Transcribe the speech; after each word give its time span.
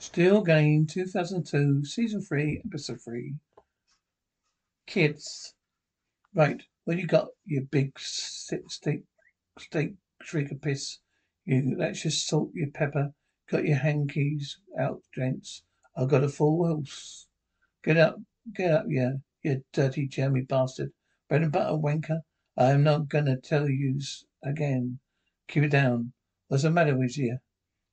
Still 0.00 0.42
Game 0.42 0.86
2002, 0.86 1.84
Season 1.84 2.22
3, 2.22 2.62
Episode 2.64 3.00
3. 3.00 3.34
Kids. 4.86 5.54
Right, 6.32 6.62
when 6.84 6.98
you 6.98 7.06
got 7.08 7.30
your 7.44 7.64
big 7.64 7.98
steak, 7.98 8.70
steak, 8.70 9.02
steak 9.58 9.96
of 10.52 10.62
piss, 10.62 10.98
you 11.44 11.74
let's 11.76 12.02
just 12.02 12.28
salt 12.28 12.52
your 12.54 12.70
pepper, 12.70 13.12
got 13.50 13.64
your 13.64 13.78
hankies 13.78 14.60
out, 14.78 15.02
gents. 15.12 15.64
I've 15.96 16.08
got 16.08 16.22
a 16.22 16.28
full 16.28 16.64
house. 16.64 17.26
Get 17.82 17.96
up, 17.96 18.20
get 18.54 18.70
up, 18.70 18.86
yeah, 18.88 19.14
you 19.42 19.64
dirty, 19.72 20.06
jammy 20.06 20.42
bastard. 20.42 20.92
Bread 21.28 21.42
and 21.42 21.50
butter 21.50 21.76
wanker. 21.76 22.20
I 22.56 22.70
am 22.70 22.84
not 22.84 23.08
gonna 23.08 23.36
tell 23.36 23.68
yous 23.68 24.24
again. 24.44 25.00
Keep 25.48 25.64
it 25.64 25.70
down. 25.70 26.12
What's 26.46 26.62
the 26.62 26.70
matter 26.70 26.96
with 26.96 27.18
you? 27.18 27.38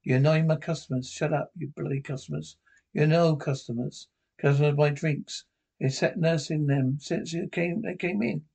You're 0.05 0.17
annoying 0.17 0.45
my 0.45 0.57
customers. 0.57 1.09
Shut 1.09 1.33
up, 1.33 1.51
you 1.57 1.69
bloody 1.69 1.99
customers. 1.99 2.57
You're 2.93 3.07
no 3.07 3.35
customers. 3.35 4.07
Customers 4.37 4.75
buy 4.75 4.91
drinks. 4.91 5.45
They 5.79 5.89
sat 5.89 6.19
nursing 6.19 6.67
them 6.67 6.99
since 6.99 7.33
you 7.33 7.47
came 7.47 7.81
they 7.81 7.95
came 7.95 8.21
in. 8.21 8.45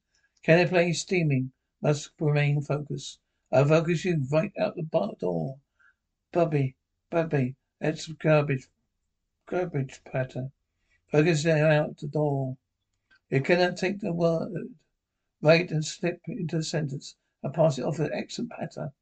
Can 0.45 0.59
they 0.59 0.67
play 0.67 0.93
steaming? 0.93 1.51
Must 1.83 2.13
remain 2.21 2.61
focused. 2.61 3.19
I'll 3.51 3.65
focus 3.65 4.05
you 4.05 4.25
right 4.31 4.53
out 4.61 4.77
the 4.77 4.85
bar 4.85 5.15
door. 5.19 5.59
Boabby, 6.33 6.77
Boabby, 7.11 7.57
that's 7.81 8.07
garbage 8.07 8.69
garbage 9.47 10.05
patter. 10.05 10.53
Focus 11.09 11.43
them 11.43 11.67
out 11.67 11.99
the 11.99 12.07
door. 12.07 12.57
You 13.29 13.41
cannot 13.41 13.77
take 13.77 13.99
the 13.99 14.13
word 14.13 14.53
right 15.43 15.69
and 15.69 15.85
slip 15.85 16.21
into 16.29 16.59
the 16.59 16.63
sentence 16.63 17.17
and 17.43 17.53
pass 17.53 17.77
it 17.77 17.85
off 17.85 17.99
with 17.99 18.13
excellent 18.13 18.53
patter. 18.53 18.93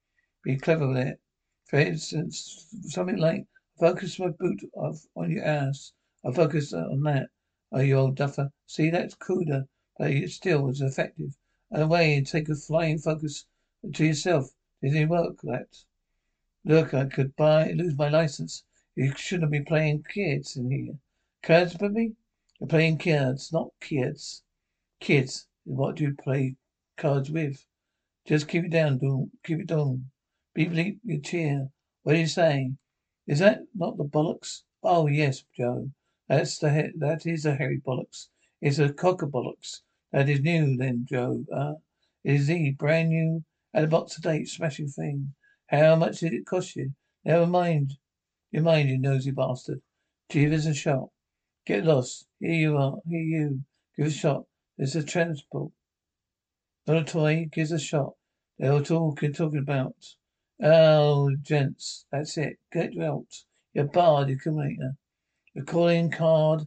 Be 0.43 0.57
clever 0.57 0.89
with 0.89 0.97
it. 0.97 1.21
For 1.69 1.79
instance, 1.79 2.67
something 2.89 3.19
like, 3.19 3.47
focus 3.79 4.19
my 4.19 4.29
boot 4.29 4.61
off 4.75 5.07
on 5.15 5.31
your 5.31 5.45
ass. 5.45 5.93
I 6.25 6.33
focus 6.33 6.73
uh, 6.73 6.89
on 6.91 7.03
that. 7.05 7.29
Oh, 7.71 7.81
you 7.81 7.95
old 7.97 8.17
duffer. 8.17 8.51
See, 8.67 8.91
that's 8.91 9.15
cooler, 9.15 9.69
but 9.97 10.11
it 10.11 10.31
still 10.31 10.69
is 10.69 10.81
effective. 10.81 11.37
Away 11.71 12.17
and 12.17 12.27
take 12.27 12.49
a 12.49 12.55
flying 12.55 12.99
focus 12.99 13.47
to 13.95 14.05
yourself. 14.05 14.51
Did 14.83 14.97
it 14.97 15.09
work, 15.09 15.41
that? 15.43 15.85
Look, 16.65 16.95
I 16.95 17.05
could 17.05 17.37
buy, 17.37 17.71
lose 17.73 17.97
my 17.97 18.09
license. 18.09 18.65
You 18.97 19.13
shouldn't 19.15 19.53
be 19.53 19.61
playing 19.61 20.05
kids 20.13 20.57
in 20.57 20.71
here. 20.71 20.99
Cards, 21.43 21.77
baby? 21.77 22.17
You're 22.59 22.69
playing 22.69 22.99
cards, 22.99 23.53
not 23.53 23.73
kids. 23.81 24.43
Kids 24.99 25.47
what 25.69 25.97
do 25.97 26.05
you 26.05 26.15
play 26.15 26.57
cards 26.97 27.31
with? 27.31 27.67
Just 28.25 28.49
keep 28.49 28.65
it 28.65 28.71
down, 28.71 28.97
do 28.97 29.31
keep 29.45 29.61
it 29.61 29.67
down. 29.67 30.11
Beep 30.59 30.73
bleep 30.73 30.99
your 31.05 31.21
cheer. 31.21 31.69
What 32.03 32.15
do 32.15 32.19
you 32.19 32.27
say? 32.27 32.73
Is 33.29 33.39
that 33.39 33.61
not 33.77 33.97
the 33.97 34.03
bollocks? 34.03 34.65
Oh 34.83 35.07
yes, 35.07 35.45
Joe. 35.57 35.93
That's 36.29 36.59
the 36.59 36.73
he- 36.73 36.99
that 36.99 37.27
is 37.27 37.47
a 37.47 37.55
hairy 37.55 37.79
bollocks. 37.81 38.27
It's 38.61 38.81
a 38.81 38.93
cocker 38.93 39.29
bollocks. 39.29 39.83
That 40.11 40.29
is 40.29 40.41
new 40.41 40.77
then, 40.77 41.07
Joe. 41.09 41.45
Uh, 41.55 41.75
it 42.25 42.35
is 42.35 42.49
indeed 42.49 42.77
brand 42.77 43.11
new 43.11 43.45
at 43.73 43.85
a 43.85 43.87
box 43.87 44.17
of 44.17 44.25
date, 44.25 44.49
smashing 44.49 44.89
thing. 44.89 45.33
How 45.69 45.95
much 45.95 46.19
did 46.19 46.33
it 46.35 46.45
cost 46.45 46.75
you? 46.75 46.93
Never 47.25 47.47
mind. 47.47 47.93
You 48.51 48.63
mind, 48.63 48.89
you 48.89 48.99
nosy 48.99 49.31
bastard. 49.31 49.81
Give 50.29 50.53
us 50.53 50.67
a 50.67 50.75
shot. 50.75 51.11
Get 51.67 51.85
lost. 51.85 52.27
Here 52.41 52.51
you 52.51 52.77
are. 52.77 52.97
Here 53.09 53.21
you. 53.21 53.63
Give 53.97 54.09
a 54.09 54.11
shot. 54.11 54.43
There's 54.77 54.97
a 54.97 55.05
transport. 55.05 55.71
Not 56.89 56.97
a 56.97 57.05
toy. 57.05 57.49
Gives 57.53 57.71
a 57.71 57.79
shot. 57.79 58.15
They 58.59 58.69
were 58.69 58.83
talking 58.83 59.33
talking 59.33 59.61
about. 59.61 59.95
Oh, 60.61 61.31
gents, 61.41 62.07
that's 62.11 62.37
it. 62.37 62.59
Get 62.73 62.99
out. 63.01 63.45
You're 63.75 63.85
barred, 63.85 64.29
you 64.29 64.35
accumulator. 64.37 64.97
The 65.55 65.63
calling 65.63 66.11
card 66.11 66.63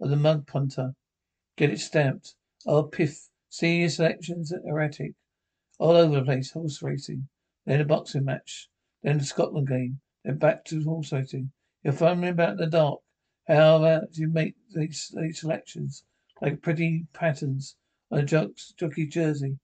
of 0.00 0.10
the 0.10 0.16
mug 0.16 0.46
punter. 0.46 0.94
Get 1.56 1.70
it 1.70 1.78
stamped. 1.78 2.34
Oh, 2.66 2.82
piff. 2.82 3.28
See 3.48 3.80
your 3.80 3.88
selections 3.88 4.52
at 4.52 4.64
erratic. 4.64 5.12
All 5.78 5.92
over 5.92 6.16
the 6.16 6.24
place. 6.24 6.50
Horse 6.50 6.82
racing. 6.82 7.28
Then 7.64 7.80
a 7.80 7.84
boxing 7.84 8.24
match. 8.24 8.68
Then 9.02 9.18
the 9.18 9.24
Scotland 9.24 9.68
game. 9.68 10.00
Then 10.24 10.38
back 10.38 10.64
to 10.66 10.82
horse 10.82 11.12
racing. 11.12 11.52
You're 11.84 11.92
fumbling 11.92 12.30
about 12.30 12.52
in 12.52 12.56
the 12.56 12.66
dark. 12.66 13.00
How 13.46 13.76
about 13.76 14.16
you 14.16 14.28
make 14.28 14.56
these, 14.74 15.14
these 15.16 15.40
selections 15.40 16.02
like 16.42 16.62
pretty 16.62 17.06
patterns 17.12 17.76
on 18.10 18.18
a 18.18 18.24
jockey 18.24 19.06
jersey? 19.06 19.58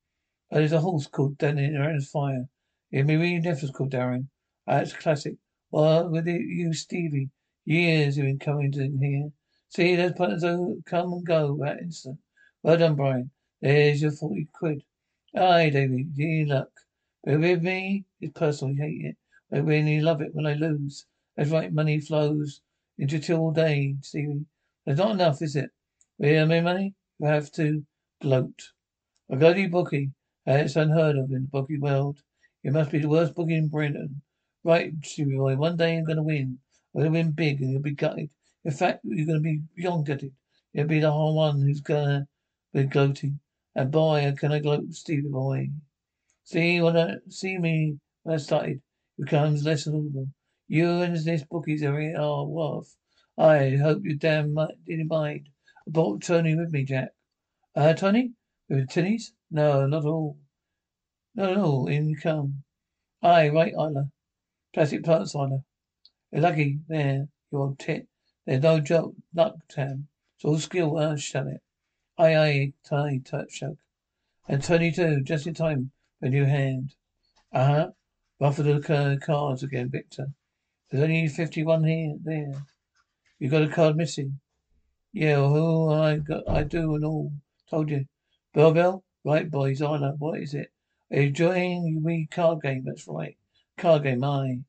Oh, 0.52 0.56
there's 0.58 0.72
a 0.72 0.80
horse 0.80 1.08
called 1.08 1.38
Danny 1.38 1.74
Around 1.74 2.06
Fire. 2.06 2.48
It'd 2.92 3.06
be 3.06 3.16
really 3.16 3.40
difficult, 3.40 3.90
Darren. 3.90 4.28
Uh, 4.66 4.78
That's 4.78 4.92
classic. 4.92 5.36
Well, 5.70 6.10
with 6.10 6.26
you, 6.26 6.74
Stevie, 6.74 7.30
years 7.64 8.16
you've 8.16 8.26
been 8.26 8.38
coming 8.38 8.72
in 8.74 8.98
here. 9.00 9.30
See, 9.70 9.96
those 9.96 10.12
punters 10.12 10.42
come 10.84 11.12
and 11.14 11.26
go 11.26 11.56
that 11.62 11.80
instant. 11.80 12.18
Well 12.62 12.76
done, 12.76 12.94
Brian. 12.94 13.30
There's 13.62 14.02
your 14.02 14.12
forty 14.12 14.46
quid. 14.52 14.82
Aye, 15.34 15.70
Davy, 15.70 16.06
gee 16.14 16.44
luck. 16.44 16.68
But 17.24 17.40
with 17.40 17.62
me, 17.62 18.04
it's 18.20 18.38
personal. 18.38 18.74
You 18.74 18.82
hate 18.82 19.04
it. 19.06 19.16
I 19.50 19.58
really 19.60 20.00
love 20.00 20.20
it 20.20 20.34
when 20.34 20.46
I 20.46 20.54
lose. 20.54 21.06
That's 21.36 21.50
right, 21.50 21.72
money 21.72 21.98
flows 21.98 22.60
into 22.98 23.18
till 23.18 23.52
day, 23.52 23.96
Stevie. 24.02 24.44
There's 24.84 24.98
not 24.98 25.12
enough, 25.12 25.40
is 25.40 25.56
it? 25.56 25.70
With 26.18 26.48
my 26.48 26.60
money, 26.60 26.94
you 27.18 27.26
have 27.26 27.50
to 27.52 27.86
gloat. 28.20 28.72
A 29.30 29.36
bloody 29.36 29.66
bookie. 29.66 30.10
Uh, 30.46 30.58
That's 30.58 30.76
unheard 30.76 31.16
of 31.16 31.30
in 31.30 31.42
the 31.42 31.48
bookie 31.48 31.78
world. 31.78 32.18
It 32.64 32.72
must 32.72 32.90
be 32.92 32.98
the 32.98 33.08
worst 33.08 33.34
bookie 33.34 33.56
in 33.56 33.68
Britain. 33.68 34.22
Right, 34.62 34.92
Stevie 35.02 35.36
boy, 35.36 35.56
one 35.56 35.76
day 35.76 35.96
I'm 35.96 36.04
gonna 36.04 36.22
win. 36.22 36.58
I'm 36.94 37.00
gonna 37.00 37.10
win 37.10 37.32
big 37.32 37.60
and 37.60 37.72
you'll 37.72 37.82
be 37.82 37.90
gutted. 37.90 38.30
In 38.64 38.70
fact, 38.70 39.00
you're 39.04 39.26
gonna 39.26 39.40
be 39.40 39.62
beyond 39.74 40.06
gutted. 40.06 40.32
You'll 40.72 40.86
be 40.86 41.00
the 41.00 41.10
whole 41.10 41.34
one 41.34 41.60
who's 41.60 41.80
gonna 41.80 42.28
be 42.72 42.84
gloating. 42.84 43.40
And 43.74 43.90
boy, 43.90 44.32
can 44.38 44.52
I 44.52 44.60
gloat, 44.60 44.92
Stevie 44.94 45.28
boy. 45.28 45.70
See 46.44 46.80
when 46.80 46.96
I 46.96 47.16
see 47.28 47.58
me 47.58 47.98
when 48.22 48.34
I 48.36 48.38
started, 48.38 48.82
it 49.18 49.24
becomes 49.24 49.64
less 49.64 49.88
audible. 49.88 50.28
You 50.68 51.00
and 51.02 51.16
this 51.16 51.44
bookie's 51.44 51.82
area 51.82 52.20
are 52.20 52.46
worth. 52.46 52.96
I 53.36 53.76
hope 53.76 54.04
you 54.04 54.16
damn 54.16 54.54
didn't 54.86 55.08
mind. 55.08 55.48
I 55.86 55.90
brought 55.90 56.22
Tony 56.22 56.54
with 56.54 56.70
me, 56.70 56.84
Jack. 56.84 57.10
Uh, 57.74 57.94
Tony? 57.94 58.34
With 58.68 58.88
tinnies? 58.88 59.32
No, 59.50 59.86
not 59.86 60.04
all. 60.04 60.38
No, 61.34 61.54
no, 61.54 61.86
in 61.86 62.08
you 62.08 62.16
come. 62.16 62.62
Aye, 63.22 63.48
right, 63.48 63.72
Isla. 63.72 64.10
Plastic 64.74 65.04
plants, 65.04 65.34
Isla. 65.34 65.62
You're 66.30 66.42
lucky. 66.42 66.80
There. 66.88 67.28
You 67.50 67.58
old 67.58 67.78
tit. 67.78 68.08
There's 68.46 68.62
no 68.62 68.80
joke, 68.80 69.14
luck, 69.34 69.56
Tam. 69.68 70.08
It's 70.36 70.44
all 70.44 70.58
skill, 70.58 70.98
uh, 70.98 71.16
shut 71.16 71.46
it. 71.46 71.60
Aye, 72.18 72.36
aye, 72.36 72.72
tie, 72.84 73.20
touch, 73.24 73.52
shug. 73.52 73.76
And 74.48 74.64
twenty-two, 74.64 75.20
just 75.22 75.46
in 75.46 75.54
time 75.54 75.92
for 76.18 76.26
a 76.26 76.30
new 76.30 76.44
hand. 76.44 76.94
Uh-huh. 77.52 77.90
Ruffle 78.40 78.64
the 78.64 79.20
cards 79.24 79.62
again, 79.62 79.90
Victor. 79.90 80.26
There's 80.90 81.04
only 81.04 81.28
fifty-one 81.28 81.84
here, 81.84 82.16
there. 82.24 82.54
You 83.38 83.48
got 83.48 83.62
a 83.62 83.68
card 83.68 83.96
missing. 83.96 84.40
Yeah, 85.12 85.36
who 85.36 85.92
I 85.92 86.16
got, 86.16 86.48
I 86.48 86.64
do 86.64 86.96
and 86.96 87.04
all. 87.04 87.32
Told 87.70 87.90
you. 87.90 88.06
Bell 88.54 88.72
bell? 88.72 89.04
Right, 89.24 89.48
boys, 89.48 89.80
I 89.80 89.98
know. 89.98 90.16
What 90.18 90.40
is 90.40 90.54
it? 90.54 90.71
You 91.12 91.24
enjoying 91.24 92.02
the 92.02 92.26
card 92.30 92.62
game? 92.62 92.84
That's 92.86 93.06
right. 93.06 93.36
Card 93.76 94.04
game, 94.04 94.24
aye. 94.24 94.60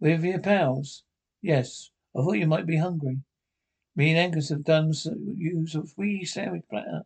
With 0.00 0.24
your 0.24 0.38
pals? 0.38 1.02
Yes. 1.42 1.90
I 2.16 2.22
thought 2.22 2.38
you 2.38 2.46
might 2.46 2.64
be 2.64 2.78
hungry. 2.78 3.18
Me 3.94 4.08
and 4.08 4.18
Angus 4.18 4.48
have 4.48 4.64
done 4.64 4.94
so, 4.94 5.14
use 5.36 5.74
of 5.74 5.92
wee 5.98 6.24
sandwich 6.24 6.64
platter. 6.70 7.02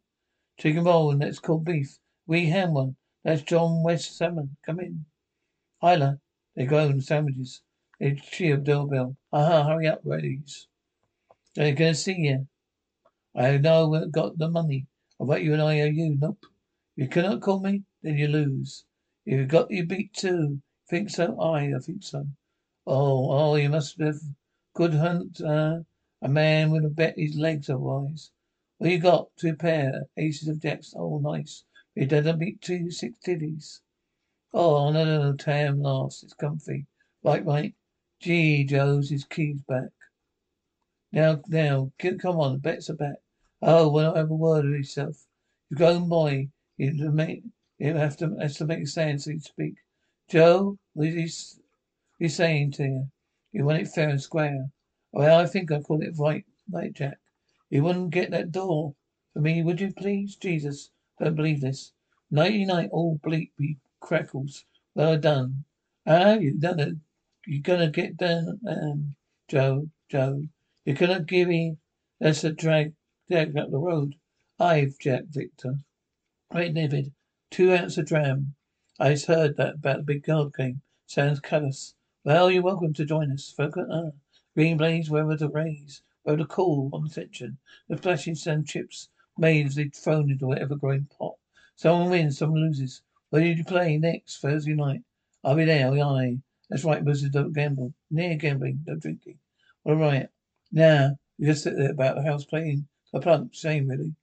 Chicken 0.56 0.84
roll 0.84 1.10
and 1.10 1.20
that's 1.20 1.40
called 1.40 1.64
beef. 1.64 1.98
Wee 2.28 2.46
ham 2.46 2.74
one. 2.74 2.94
That's 3.24 3.42
John 3.42 3.82
West 3.82 4.16
salmon. 4.16 4.56
Come 4.64 4.78
in. 4.78 5.04
Hyla. 5.82 6.20
They 6.54 6.66
go 6.66 6.88
on 6.88 7.00
sandwiches. 7.00 7.62
They 7.98 8.14
cheer 8.14 8.56
doorbell. 8.56 9.16
Aha, 9.32 9.64
hurry 9.64 9.88
up, 9.88 10.02
ladies. 10.04 10.68
They're 11.56 11.74
gonna 11.74 11.94
see 11.94 12.14
you. 12.14 12.46
I 13.34 13.56
know 13.56 13.88
we 13.88 14.06
got 14.06 14.38
the 14.38 14.48
money. 14.48 14.86
I 15.20 15.24
bet 15.24 15.42
you 15.42 15.54
an 15.54 15.60
IOU. 15.60 16.18
Nope. 16.20 16.46
You 16.96 17.08
cannot 17.08 17.42
call 17.42 17.60
me, 17.60 17.84
then 18.02 18.16
you 18.16 18.26
lose. 18.26 18.84
If 19.26 19.38
You've 19.38 19.48
got 19.48 19.70
your 19.70 19.84
beat 19.86 20.14
too. 20.14 20.62
Think 20.88 21.10
so? 21.10 21.38
I, 21.38 21.74
I 21.74 21.78
think 21.78 22.02
so. 22.02 22.26
Oh, 22.86 23.30
oh, 23.30 23.56
you 23.56 23.68
must 23.68 24.00
have 24.00 24.20
good 24.74 24.94
hunt, 24.94 25.40
uh, 25.40 25.80
a 26.22 26.28
man 26.28 26.70
would 26.70 26.84
have 26.84 26.96
bet 26.96 27.18
his 27.18 27.36
legs 27.36 27.68
otherwise. 27.68 28.30
What 28.78 28.90
you 28.90 28.98
got? 28.98 29.28
Two 29.36 29.56
pair, 29.56 30.06
aces 30.16 30.48
of 30.48 30.60
jacks. 30.60 30.94
Oh, 30.96 31.18
nice. 31.18 31.64
You 31.94 32.06
didn't 32.06 32.38
beat 32.38 32.60
two 32.62 32.90
six 32.90 33.18
titties. 33.18 33.80
Oh, 34.54 34.90
no, 34.90 35.04
no, 35.04 35.22
no, 35.22 35.36
Tam 35.36 35.82
laughs. 35.82 36.22
It's 36.22 36.32
comfy. 36.32 36.86
Right, 37.22 37.44
right. 37.44 37.74
Gee, 38.20 38.64
Joe's 38.64 39.10
his 39.10 39.24
keys 39.24 39.60
back. 39.68 39.90
Now, 41.12 41.42
now, 41.48 41.92
come 41.98 42.40
on, 42.40 42.58
bet's 42.58 42.88
are 42.88 42.94
back. 42.94 43.16
Oh, 43.60 43.90
well, 43.90 44.14
I 44.14 44.18
have 44.18 44.30
a 44.30 44.34
word 44.34 44.64
of 44.64 44.70
yourself. 44.70 45.26
You 45.68 45.76
go 45.76 45.96
and 45.96 46.08
You 46.78 47.10
make, 47.10 47.42
you 47.78 47.94
have 47.94 48.16
to, 48.18 48.36
has 48.40 48.56
to 48.56 48.66
make 48.66 48.86
sense 48.86 49.24
so 49.24 49.30
you 49.30 49.40
speak. 49.40 49.76
Joe, 50.28 50.78
what 50.92 51.08
is 51.08 51.58
he, 52.18 52.28
saying 52.28 52.72
to 52.72 52.82
you? 52.84 53.08
You 53.52 53.64
want 53.64 53.80
it 53.80 53.88
fair 53.88 54.10
and 54.10 54.20
square. 54.20 54.70
Well, 55.12 55.40
I 55.40 55.46
think 55.46 55.72
I 55.72 55.80
call 55.80 56.02
it 56.02 56.18
right, 56.18 56.44
right, 56.70 56.92
Jack. 56.92 57.18
You 57.70 57.82
wouldn't 57.82 58.10
get 58.10 58.30
that 58.32 58.52
door 58.52 58.94
for 59.32 59.40
me, 59.40 59.62
would 59.62 59.80
you, 59.80 59.92
please? 59.92 60.36
Jesus, 60.36 60.90
don't 61.18 61.34
believe 61.34 61.62
this. 61.62 61.92
Nighty 62.30 62.64
night, 62.66 62.90
all 62.92 63.18
bleak 63.22 63.52
be 63.56 63.78
crackles. 64.00 64.64
Well 64.94 65.18
done. 65.18 65.64
Ah, 66.06 66.34
you 66.34 66.58
done 66.58 66.80
it. 66.80 66.94
You 67.46 67.62
gonna 67.62 67.90
get 67.90 68.16
down, 68.18 68.60
um, 68.68 69.14
Joe, 69.48 69.88
Joe. 70.10 70.42
You 70.84 70.94
gonna 70.94 71.20
give 71.20 71.48
me, 71.48 71.78
that's 72.20 72.44
a 72.44 72.52
drag, 72.52 72.92
drag 73.30 73.56
up 73.56 73.70
the 73.70 73.78
road. 73.78 74.16
I've 74.58 74.98
Jack 74.98 75.24
Victor. 75.30 75.76
Great 76.48 76.74
David. 76.74 77.12
Two 77.50 77.74
ounce 77.74 77.98
of 77.98 78.06
dram. 78.06 78.54
I 79.00 79.16
heard 79.16 79.56
that 79.56 79.74
about 79.74 79.96
the 79.96 80.02
big 80.04 80.22
gold 80.22 80.54
game. 80.54 80.80
Sounds 81.04 81.40
callous. 81.40 81.96
Well, 82.22 82.52
you're 82.52 82.62
welcome 82.62 82.94
to 82.94 83.04
join 83.04 83.32
us. 83.32 83.50
Focus, 83.50 83.88
uh, 83.90 84.12
Green 84.54 84.76
blaze 84.76 85.10
wherever 85.10 85.36
the 85.36 85.48
rays, 85.48 86.02
wherever 86.22 86.44
the 86.44 86.48
cool 86.48 86.90
on 86.92 87.02
the 87.02 87.10
section. 87.10 87.58
The 87.88 87.96
flashing 87.96 88.36
sand 88.36 88.68
chips 88.68 89.08
made 89.36 89.66
as 89.66 89.74
they'd 89.74 89.92
thrown 89.92 90.30
into 90.30 90.46
whatever 90.46 90.76
growing 90.76 91.06
pot. 91.18 91.34
Someone 91.74 92.10
wins, 92.10 92.38
someone 92.38 92.62
loses. 92.62 93.02
Where 93.30 93.42
did 93.42 93.58
you 93.58 93.64
play 93.64 93.98
next 93.98 94.38
Thursday 94.38 94.74
night? 94.74 95.02
I'll 95.42 95.56
be 95.56 95.64
there, 95.64 95.90
aye. 95.90 96.38
That's 96.70 96.84
right, 96.84 97.04
Moses, 97.04 97.30
don't 97.30 97.52
gamble. 97.54 97.92
Near 98.08 98.36
gambling, 98.36 98.84
no 98.86 98.94
drinking. 98.94 99.40
All 99.82 99.96
right. 99.96 100.28
Now, 100.70 101.18
you 101.38 101.46
just 101.48 101.64
sit 101.64 101.76
there 101.76 101.90
about 101.90 102.14
the 102.14 102.22
house 102.22 102.44
playing 102.44 102.86
a 103.12 103.20
plump. 103.20 103.52
Shame, 103.52 103.88
really. 103.88 104.14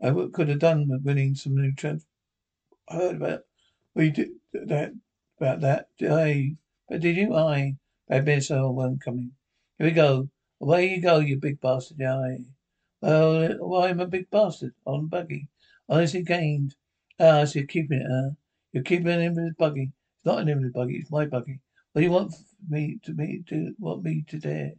I 0.00 0.12
could 0.32 0.48
have 0.48 0.60
done 0.60 0.88
with 0.88 1.04
winning 1.04 1.34
some 1.34 1.56
new 1.56 1.72
trans. 1.72 2.06
I 2.88 2.94
heard 2.96 3.16
about 3.16 3.40
what 3.92 4.04
you 4.04 4.12
did 4.12 4.30
that 4.52 4.92
about 5.38 5.60
that. 5.60 5.88
I 6.00 6.56
but 6.88 7.00
did 7.00 7.16
you? 7.16 7.34
I 7.34 7.76
bad 8.08 8.24
business. 8.24 8.58
I 8.58 8.62
weren't 8.66 9.00
coming. 9.00 9.32
Here 9.76 9.86
we 9.88 9.92
go. 9.92 10.28
Away 10.60 10.94
you 10.94 11.02
go, 11.02 11.18
you 11.18 11.36
big 11.36 11.60
bastard. 11.60 12.00
Aye. 12.02 12.44
Well, 13.00 13.56
well, 13.60 13.82
I'm 13.82 14.00
a 14.00 14.06
big 14.06 14.30
bastard. 14.30 14.74
On 14.84 15.06
buggy. 15.06 15.48
Honestly 15.88 16.22
gained. 16.22 16.76
Ah, 17.18 17.44
so 17.44 17.58
you're 17.58 17.66
keeping 17.66 17.98
it, 18.00 18.06
huh? 18.08 18.30
You're 18.72 18.84
keeping 18.84 19.08
an 19.08 19.20
invalid 19.20 19.56
buggy. 19.56 19.92
It's 20.18 20.26
not 20.26 20.40
an 20.40 20.48
invalid 20.48 20.72
buggy, 20.72 20.98
it's 20.98 21.10
my 21.10 21.26
buggy. 21.26 21.60
What 21.92 22.02
do 22.02 22.06
you 22.06 22.12
want 22.12 22.34
me 22.68 22.98
to 23.02 23.12
me 23.14 23.42
to 23.48 23.74
want 23.78 24.04
me 24.04 24.24
to 24.28 24.38
dare? 24.38 24.72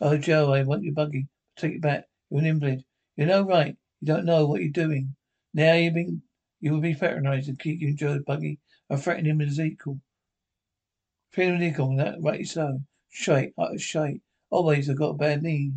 Oh 0.00 0.16
Joe, 0.16 0.54
I 0.54 0.62
want 0.62 0.84
your 0.84 0.94
buggy. 0.94 1.28
Take 1.56 1.74
it 1.74 1.80
back. 1.82 2.04
You're 2.30 2.40
an 2.40 2.46
invalid. 2.46 2.84
You 3.16 3.26
know 3.26 3.42
right. 3.42 3.76
You 4.00 4.06
don't 4.06 4.24
know 4.26 4.46
what 4.46 4.60
you're 4.60 4.70
doing. 4.70 5.16
Now 5.54 5.72
you've 5.74 5.94
been 5.94 6.22
you 6.60 6.72
will 6.72 6.80
be 6.80 6.94
fraternized 6.94 7.48
and 7.48 7.58
keep 7.58 7.80
you 7.80 7.94
Joe's 7.94 8.22
buggy 8.24 8.58
and 8.90 9.02
threaten 9.02 9.24
him 9.24 9.38
with. 9.38 9.56
Threaten 9.56 11.54
him 11.54 11.60
with 11.60 11.62
Ezekiel, 11.62 11.96
that 11.96 12.20
right 12.20 12.46
so. 12.46 12.80
Shite, 13.08 13.54
utter 13.56 13.78
shite. 13.78 14.20
Always 14.50 14.90
I've 14.90 14.98
got 14.98 15.10
a 15.10 15.14
bad 15.14 15.42
knee. 15.42 15.72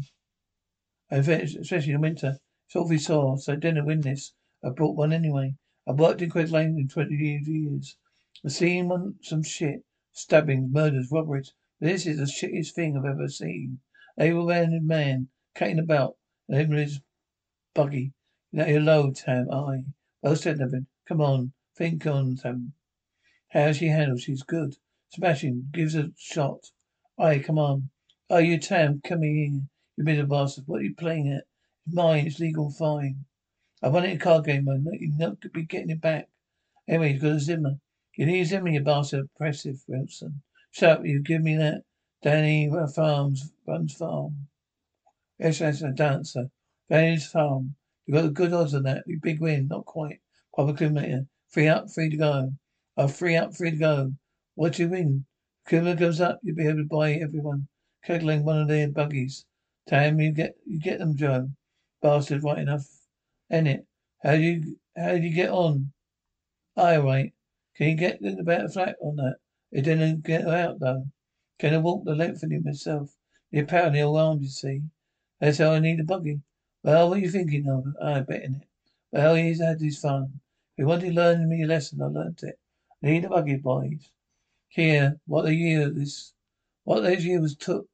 Especially 1.09 1.93
in 1.93 2.01
winter. 2.01 2.39
It's 2.67 2.75
awfully 2.75 2.97
sore, 2.97 3.33
oh, 3.33 3.37
so 3.37 3.53
I 3.53 3.55
didn't 3.55 3.85
win 3.85 4.01
this. 4.01 4.33
I 4.63 4.69
brought 4.69 4.95
one 4.95 5.13
anyway. 5.13 5.55
I 5.87 5.93
worked 5.93 6.21
in 6.21 6.29
Quest 6.29 6.51
Lane 6.51 6.77
in 6.77 6.87
20 6.87 7.15
years. 7.15 7.97
I've 8.45 8.51
seen 8.51 8.89
one, 8.89 9.15
some 9.21 9.41
shit. 9.41 9.83
Stabbings, 10.11 10.71
murders, 10.71 11.09
robberies. 11.11 11.53
This 11.79 12.05
is 12.05 12.17
the 12.17 12.25
shittiest 12.25 12.73
thing 12.73 12.97
I've 12.97 13.05
ever 13.05 13.27
seen. 13.27 13.79
Able-handed 14.19 14.83
man, 14.83 15.29
cutting 15.55 15.79
about, 15.79 16.17
and 16.47 16.73
his 16.73 16.99
buggy. 17.73 18.13
Now 18.51 18.65
you're 18.65 18.81
low, 18.81 19.11
Tam. 19.11 19.51
Aye. 19.51 19.83
Well 20.21 20.35
said, 20.35 20.59
David. 20.59 20.85
Come 21.07 21.21
on. 21.21 21.53
Think 21.75 22.05
on, 22.05 22.35
Tam. 22.35 22.73
How 23.49 23.71
she 23.71 23.87
handles, 23.87 24.23
she's 24.23 24.43
good. 24.43 24.75
Smashing. 25.09 25.69
Gives 25.71 25.95
a 25.95 26.11
shot. 26.17 26.71
Aye, 27.17 27.39
come 27.39 27.57
on. 27.57 27.89
Oh, 28.29 28.37
you 28.37 28.59
Tam, 28.59 29.01
come 29.03 29.23
here. 29.23 29.61
You 29.97 30.21
of 30.21 30.29
bastard. 30.29 30.65
What 30.67 30.81
are 30.81 30.83
you 30.83 30.95
playing 30.95 31.31
at? 31.31 31.45
Mine. 31.91 32.27
It's 32.27 32.39
legal 32.39 32.69
fine. 32.69 33.25
I 33.81 33.87
won 33.87 34.05
it 34.05 34.11
in 34.11 34.17
a 34.17 34.19
card 34.19 34.45
game, 34.45 34.65
man. 34.65 34.85
You're 34.91 35.17
not 35.17 35.41
be 35.53 35.63
getting 35.63 35.89
it 35.89 36.01
back. 36.01 36.27
Anyway, 36.87 37.13
you've 37.13 37.21
got 37.21 37.31
a 37.31 37.39
Zimmer. 37.39 37.79
You 38.15 38.25
need 38.25 38.41
a 38.41 38.45
Zimmer, 38.45 38.69
you 38.69 38.81
bastard. 38.81 39.21
Impressive, 39.21 39.83
Wilson. 39.87 40.41
Shut 40.71 40.99
up, 40.99 41.05
you 41.05 41.21
give 41.21 41.41
me 41.41 41.55
that. 41.55 41.83
Danny 42.21 42.69
Farms 42.93 43.53
runs 43.65 43.93
farm. 43.93 44.47
Yes, 45.39 45.59
that's 45.59 45.81
a 45.81 45.91
dancer. 45.91 46.51
Danny's 46.89 47.27
farm. 47.27 47.51
Um, 47.51 47.75
you 48.05 48.13
got 48.15 48.33
good 48.33 48.53
odds 48.53 48.73
on 48.73 48.83
that. 48.83 49.03
Big 49.21 49.39
win. 49.39 49.67
Not 49.67 49.85
quite. 49.85 50.19
Proper 50.53 50.73
criminator. 50.73 51.27
Free 51.49 51.67
up, 51.67 51.89
free 51.91 52.09
to 52.09 52.17
go. 52.17 52.51
Oh, 52.97 53.07
free 53.07 53.35
up, 53.35 53.55
free 53.55 53.71
to 53.71 53.77
go. 53.77 54.13
What 54.55 54.73
do 54.73 54.83
you 54.83 54.89
win? 54.89 55.25
Criminal 55.65 55.95
goes 55.95 56.19
up, 56.19 56.39
you'll 56.43 56.55
be 56.55 56.67
able 56.67 56.79
to 56.79 56.85
buy 56.85 57.13
everyone 57.13 57.67
cuddling 58.03 58.43
one 58.43 58.59
of 58.61 58.67
their 58.67 58.89
buggies. 58.89 59.45
Tam, 59.87 60.19
you 60.19 60.31
get 60.31 60.55
you 60.65 60.79
get 60.79 60.99
them, 60.99 61.15
Joe. 61.15 61.51
Bastard, 62.01 62.43
right 62.43 62.59
enough. 62.59 62.87
Ain't 63.51 63.67
it? 63.67 63.85
How 64.23 64.35
do 64.35 64.41
you 64.41 64.77
how 64.97 65.11
do 65.11 65.21
you 65.21 65.33
get 65.33 65.49
on? 65.49 65.91
Aye, 66.75 66.97
right. 66.97 67.33
Can 67.75 67.89
you 67.89 67.95
get 67.95 68.21
the 68.21 68.43
better 68.43 68.67
flat 68.67 68.95
on 69.01 69.15
that? 69.17 69.37
It 69.71 69.83
didn't 69.83 70.23
get 70.23 70.47
out 70.47 70.79
though. 70.79 71.05
Can 71.59 71.73
I 71.73 71.77
walk 71.77 72.05
the 72.05 72.15
length 72.15 72.43
of 72.43 72.51
it 72.51 72.65
myself? 72.65 73.15
The 73.51 73.59
apparently 73.59 74.01
all 74.01 74.17
armed, 74.17 74.41
you 74.41 74.49
see. 74.49 74.81
That's 75.39 75.57
how 75.59 75.71
I 75.71 75.79
need 75.79 75.99
a 75.99 76.03
buggy. 76.03 76.41
Well, 76.83 77.09
what 77.09 77.17
are 77.17 77.21
you 77.21 77.29
thinking 77.29 77.67
of? 77.69 77.85
I 78.01 78.21
betting 78.21 78.55
it. 78.55 78.67
Well, 79.11 79.35
he's 79.35 79.59
had 79.59 79.81
his 79.81 79.99
fun. 79.99 80.39
If 80.77 80.83
he 80.83 80.85
wanted 80.85 81.09
to 81.09 81.13
learn 81.13 81.49
me 81.49 81.63
a 81.63 81.67
lesson, 81.67 82.01
I 82.01 82.05
learnt 82.05 82.43
it. 82.43 82.57
I 83.03 83.07
need 83.07 83.25
a 83.25 83.29
buggy, 83.29 83.57
boys. 83.57 84.11
Here, 84.69 85.19
what 85.25 85.43
the 85.43 85.53
year 85.53 85.89
this 85.89 86.33
what 86.85 87.01
those 87.01 87.25
years 87.25 87.55
took. 87.55 87.87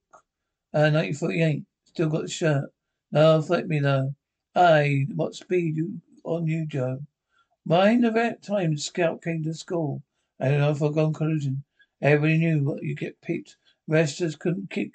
Uh, 0.73 0.91
1948. 0.93 1.63
Still 1.85 2.09
got 2.09 2.21
the 2.23 2.27
shirt. 2.27 2.69
No, 3.11 3.41
flip 3.41 3.65
me 3.65 3.79
though. 3.79 4.13
Aye, 4.55 5.07
what 5.15 5.33
speed 5.33 5.77
you 5.77 6.01
on 6.23 6.45
you, 6.45 6.67
Joe? 6.67 6.99
Mind 7.65 8.03
the 8.03 8.11
right 8.11 8.39
time 8.41 8.75
the 8.75 8.77
scout 8.79 9.23
came 9.23 9.43
to 9.43 9.53
school. 9.53 10.03
I 10.39 10.49
don't 10.49 10.59
know 10.59 10.71
if 10.71 10.83
I've 10.83 10.93
gone 10.93 11.13
collusion. 11.13 11.63
Everybody 12.01 12.37
knew 12.37 12.63
what 12.63 12.83
you 12.83 12.93
get 12.95 13.19
picked. 13.21 13.57
Resters 13.87 14.35
couldn't 14.35 14.69
kick 14.69 14.91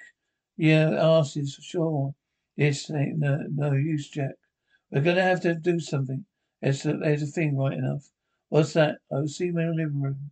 your 0.55 0.95
asses, 0.97 1.55
for 1.55 1.61
sure. 1.61 2.15
This 2.61 2.91
ain't 2.91 3.19
no, 3.19 3.39
no 3.55 3.73
use, 3.73 4.09
Jack. 4.09 4.35
We're 4.91 5.01
gonna 5.01 5.23
have 5.23 5.41
to 5.41 5.55
do 5.55 5.79
something. 5.79 6.25
There's 6.61 6.85
a, 6.85 6.93
there's 6.97 7.23
a 7.23 7.27
thing 7.27 7.57
right 7.57 7.73
enough. 7.77 8.03
What's 8.49 8.73
that? 8.73 8.97
I'll 9.11 9.27
see 9.27 9.45
you 9.47 9.59
in 9.59 9.67
the 9.67 9.73
living 9.83 10.01
room. 10.01 10.31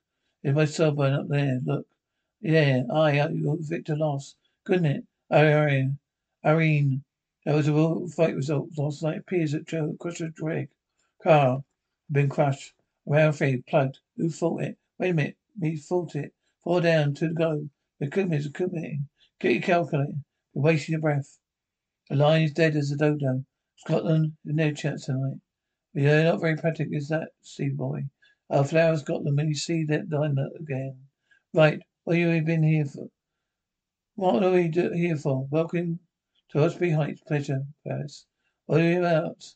There's 0.43 0.55
my 0.55 0.65
cell 0.65 0.95
phone 0.95 1.13
up 1.13 1.27
there, 1.27 1.59
look. 1.63 1.85
Yeah, 2.41 2.83
oh, 2.89 3.01
I, 3.01 3.29
you 3.29 3.45
got 3.45 3.59
Victor 3.59 3.95
lost. 3.95 4.35
Couldn't 4.63 4.85
it? 4.85 5.03
Oh, 5.29 5.37
Irene. 5.37 5.99
Irene. 6.43 7.03
That 7.45 7.55
was 7.55 7.67
a 7.67 8.07
fight 8.15 8.35
result 8.35 8.69
last 8.77 9.03
night. 9.03 9.19
Appears 9.19 9.53
at 9.53 9.67
Joe 9.67 9.95
crushed 9.99 10.21
a 10.21 10.29
drag. 10.29 10.69
Car. 11.21 11.63
Been 12.11 12.29
crushed. 12.29 12.73
Around 13.07 13.33
three. 13.33 13.61
Plugged. 13.61 13.99
Who 14.17 14.29
fought 14.29 14.63
it? 14.63 14.77
Wait 14.97 15.11
a 15.11 15.13
minute. 15.13 15.37
Me 15.57 15.75
fought 15.77 16.15
it. 16.15 16.33
Fall 16.63 16.81
down. 16.81 17.13
To 17.15 17.27
the 17.27 17.33
go. 17.33 17.69
The 17.99 18.07
equipment 18.07 18.39
is 18.41 18.47
equipment. 18.47 19.01
Get 19.39 19.53
your 19.53 19.61
calculator. 19.61 20.13
You're 20.53 20.63
wasting 20.63 20.93
your 20.93 21.01
breath. 21.01 21.37
The 22.09 22.15
line 22.15 22.41
is 22.41 22.53
dead 22.53 22.75
as 22.75 22.91
a 22.91 22.97
dodo. 22.97 23.45
Scotland, 23.77 24.33
no 24.43 24.71
chance 24.73 25.05
tonight. 25.05 25.39
You're 25.93 26.23
not 26.23 26.41
very 26.41 26.55
practical, 26.55 26.93
is 26.93 27.09
that, 27.09 27.29
Steve 27.41 27.77
boy? 27.77 28.05
Our 28.51 28.65
flowers 28.65 29.01
got 29.01 29.23
them 29.23 29.37
when 29.37 29.47
you 29.47 29.55
see 29.55 29.85
that 29.85 30.09
diner 30.09 30.49
again. 30.59 30.97
Right. 31.53 31.81
What 32.03 32.17
have 32.17 32.35
you 32.35 32.41
been 32.41 32.63
here 32.63 32.83
for? 32.83 33.07
What 34.15 34.43
are 34.43 34.51
we 34.51 34.67
do- 34.67 34.91
here 34.91 35.15
for? 35.15 35.47
Welcome 35.49 35.99
to 36.49 36.61
Osprey 36.61 36.89
Heights 36.89 37.21
Pleasure 37.21 37.65
Palace. 37.87 38.25
What 38.65 38.81
are 38.81 38.91
you 38.91 38.99
about? 38.99 39.55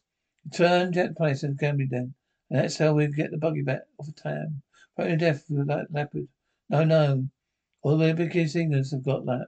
Turn 0.53 0.93
Jet 0.93 1.17
Place 1.17 1.43
and 1.43 1.59
Gambling 1.59 1.89
Den. 1.89 2.13
And 2.49 2.59
that's 2.59 2.77
how 2.77 2.93
we 2.93 3.07
get 3.07 3.31
the 3.31 3.37
buggy 3.37 3.63
back 3.63 3.81
off 3.97 4.05
the 4.05 4.13
town. 4.13 4.61
Probably 4.95 5.17
death 5.17 5.43
with 5.49 5.67
that 5.67 5.91
leopard. 5.91 6.29
No, 6.69 6.85
no. 6.85 7.27
All 7.81 7.97
the 7.97 8.13
big 8.13 8.47
singers 8.47 8.91
have 8.91 9.03
got 9.03 9.25
that. 9.25 9.47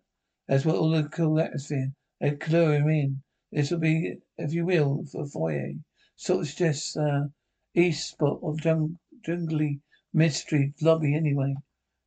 That's 0.50 0.66
what 0.66 0.75
all 0.75 0.92
the 0.92 1.08
cool 1.08 1.39
atmosphere. 1.39 1.94
They 2.20 2.32
clue 2.32 2.72
him 2.72 2.89
in. 2.89 3.24
This 3.54 3.72
will 3.72 3.80
be, 3.80 4.18
if 4.38 4.51
you 4.51 4.66
will, 4.66 5.06
for 5.06 5.25
foyer. 5.25 5.72
Sort 6.18 6.42
of 6.42 6.48
suggests 6.50 6.98
uh, 6.98 7.27
east 7.74 8.10
spot 8.10 8.39
of 8.44 8.60
jung- 8.66 9.00
jungly 9.28 9.82
mystery 10.14 10.74
lobby 10.82 11.14
anyway. 11.14 11.54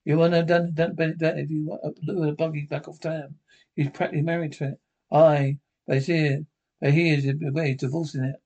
You 0.04 0.18
have 0.18 0.46
done, 0.46 0.72
done 0.72 0.94
better 0.94 1.14
that 1.18 1.38
if 1.38 1.50
you 1.50 1.78
blew 2.02 2.28
a 2.28 2.32
buggy 2.32 2.62
back 2.62 2.88
off 2.88 3.00
town. 3.00 3.34
He's 3.76 3.90
practically 3.90 4.22
married 4.22 4.52
to 4.54 4.68
it. 4.68 4.80
Aye, 5.12 5.58
but 5.86 5.98
it's 5.98 6.06
here. 6.06 6.46
But 6.80 6.94
he 6.94 7.10
is 7.10 7.26
away 7.26 7.74
divorcing 7.74 8.24
it. 8.24 8.36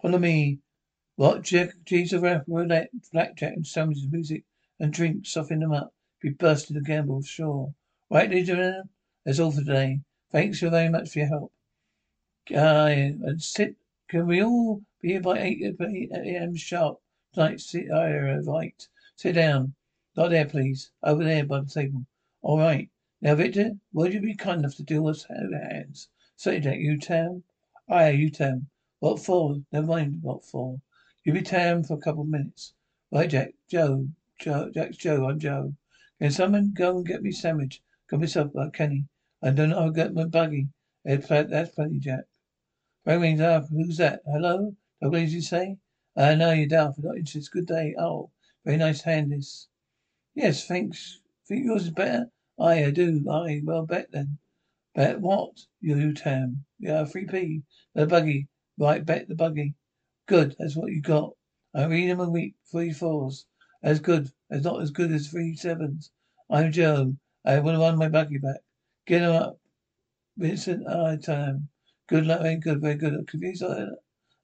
Follow 0.00 0.18
me. 0.18 0.60
What? 1.16 1.52
Of 1.52 2.22
rap, 2.22 2.44
roulette, 2.48 2.90
blackjack, 3.12 3.52
and 3.54 3.66
sandwiches, 3.66 4.08
music, 4.10 4.44
and 4.80 4.92
drink, 4.92 5.26
soften 5.26 5.60
them 5.60 5.72
up. 5.72 5.92
Be 6.22 6.30
bursting 6.30 6.74
to 6.74 6.80
gamble, 6.80 7.22
sure. 7.22 7.74
Right, 8.10 8.30
Legion? 8.30 8.88
That's 9.24 9.38
all 9.38 9.52
for 9.52 9.60
today. 9.60 10.00
Thanks 10.30 10.60
very 10.60 10.88
much 10.88 11.10
for 11.10 11.18
your 11.18 11.28
help. 11.28 11.52
Aye, 12.50 13.14
and 13.22 13.42
sit. 13.42 13.76
Can 14.12 14.26
we 14.26 14.42
all 14.42 14.82
be 15.00 15.12
here 15.12 15.22
by 15.22 15.38
8 15.38 15.74
a.m. 15.80 16.54
sharp? 16.54 17.00
Tonight, 17.32 17.62
aye, 17.74 18.40
right. 18.44 18.88
Sit 19.16 19.32
down. 19.32 19.72
Not 20.14 20.28
there, 20.28 20.44
please. 20.44 20.90
Over 21.02 21.24
there 21.24 21.46
by 21.46 21.60
the 21.60 21.70
table. 21.70 22.04
All 22.42 22.58
right. 22.58 22.90
Now, 23.22 23.36
Victor, 23.36 23.70
would 23.94 24.12
you 24.12 24.20
be 24.20 24.34
kind 24.34 24.58
enough 24.58 24.76
to 24.76 24.82
do 24.82 25.08
us 25.08 25.24
hands? 25.24 26.10
Say 26.36 26.60
that, 26.60 26.76
you 26.76 26.98
Tam? 26.98 27.44
Ah, 27.88 28.00
aye, 28.00 28.10
you 28.10 28.28
Tam. 28.28 28.68
What 28.98 29.18
for? 29.18 29.62
Never 29.72 29.86
mind 29.86 30.18
what 30.20 30.44
for. 30.44 30.82
You 31.24 31.32
be 31.32 31.40
Tam 31.40 31.82
for 31.82 31.94
a 31.94 32.02
couple 32.02 32.24
of 32.24 32.28
minutes. 32.28 32.74
Right, 33.10 33.30
Jack. 33.30 33.54
Joe. 33.66 34.08
Joe. 34.38 34.70
Jack's 34.74 34.98
Joe. 34.98 35.26
I'm 35.26 35.38
Joe. 35.38 35.74
Can 36.20 36.30
someone 36.32 36.74
go 36.74 36.98
and 36.98 37.06
get 37.06 37.22
me 37.22 37.30
a 37.30 37.32
sandwich? 37.32 37.80
Got 38.10 38.20
myself 38.20 38.52
by 38.52 38.68
Kenny. 38.68 39.06
I 39.42 39.52
don't. 39.52 39.72
I'll 39.72 39.90
get 39.90 40.12
my 40.12 40.24
buggy. 40.24 40.68
That's 41.02 41.70
plenty, 41.70 41.98
Jack. 41.98 42.24
Phone 43.04 43.20
rings 43.20 43.40
up. 43.40 43.68
Who's 43.68 43.96
that? 43.96 44.22
Hello? 44.24 44.76
What 45.00 45.10
did 45.10 45.32
you 45.32 45.40
say? 45.40 45.78
I 46.16 46.32
uh, 46.32 46.34
know 46.36 46.52
you're 46.52 46.68
down 46.68 46.92
for 46.92 47.02
not 47.02 47.16
interested. 47.16 47.50
Good 47.50 47.66
day. 47.66 47.96
Oh, 47.98 48.30
very 48.64 48.76
nice 48.76 49.00
hand 49.00 49.32
this. 49.32 49.66
Yes, 50.36 50.68
thanks. 50.68 51.20
Think 51.48 51.64
yours 51.64 51.86
is 51.86 51.90
better? 51.90 52.30
Aye, 52.60 52.84
I 52.84 52.90
do. 52.92 53.28
Aye, 53.28 53.62
well, 53.64 53.86
bet 53.86 54.12
then. 54.12 54.38
Bet 54.94 55.20
what? 55.20 55.66
You, 55.80 56.14
Tam. 56.14 56.64
Yeah, 56.78 57.02
3p. 57.02 57.64
The 57.94 58.06
buggy. 58.06 58.46
Right, 58.78 59.04
bet 59.04 59.26
the 59.26 59.34
buggy. 59.34 59.74
Good, 60.26 60.54
that's 60.56 60.76
what 60.76 60.92
you 60.92 61.02
got. 61.02 61.34
I 61.74 61.86
read 61.86 62.08
them 62.08 62.20
a 62.20 62.30
week. 62.30 62.54
Three 62.70 62.92
fours. 62.92 63.46
As 63.82 63.98
good. 63.98 64.30
That's 64.48 64.62
not 64.62 64.80
as 64.80 64.92
good 64.92 65.10
as 65.10 65.26
three 65.26 65.56
sevens. 65.56 66.12
I'm 66.48 66.70
Joe. 66.70 67.16
I 67.44 67.58
want 67.58 67.74
to 67.74 67.80
run 67.80 67.98
my 67.98 68.08
buggy 68.08 68.38
back. 68.38 68.60
Get 69.06 69.22
him 69.22 69.32
up. 69.32 69.58
Vincent, 70.36 70.86
aye, 70.86 71.18
Tam. 71.20 71.68
Good 72.12 72.26
luck, 72.26 72.42
very 72.42 72.56
good, 72.56 72.82
very 72.82 72.96
good. 72.96 73.26
Confused, 73.26 73.64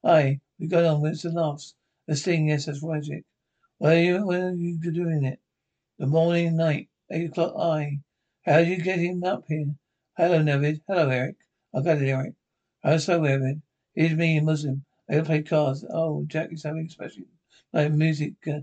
aye. 0.02 0.40
We 0.58 0.68
got 0.68 0.87
on. 0.87 1.02
Winston 1.02 1.34
laughs. 1.34 1.75
A 2.08 2.16
sting, 2.16 2.48
yes, 2.48 2.64
that's 2.64 2.82
logic. 2.82 3.26
Where 3.76 3.94
are 3.94 4.00
you, 4.00 4.26
where 4.26 4.48
are 4.48 4.54
you 4.54 4.78
doing 4.78 5.22
it? 5.26 5.38
The 5.98 6.06
morning, 6.06 6.56
night, 6.56 6.88
eight 7.10 7.28
o'clock, 7.28 7.54
I. 7.58 8.00
How 8.46 8.60
did 8.60 8.68
you 8.68 8.78
get 8.78 9.00
him 9.00 9.22
up 9.22 9.44
here? 9.48 9.75
Hello, 10.16 10.38
Navid. 10.38 10.80
Hello, 10.88 11.10
Eric. 11.10 11.37
I 11.75 11.82
got 11.82 12.00
it, 12.00 12.08
Eric. 12.08 12.37
How 12.82 12.96
so, 12.96 13.20
Evid? 13.20 13.60
Here's 13.94 14.14
me, 14.14 14.38
a 14.38 14.42
Muslim. 14.42 14.87
I 15.06 15.16
gotta 15.16 15.26
play 15.26 15.42
cards. 15.42 15.84
Oh, 15.92 16.25
Jack 16.26 16.50
is 16.50 16.62
having 16.62 16.88
special 16.88 17.25
like 17.75 17.92
music, 17.92 18.32
uh, 18.46 18.60